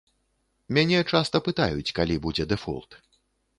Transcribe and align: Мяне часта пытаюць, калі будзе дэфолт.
Мяне 0.77 1.01
часта 1.11 1.43
пытаюць, 1.49 1.93
калі 2.01 2.19
будзе 2.27 2.49
дэфолт. 2.57 3.01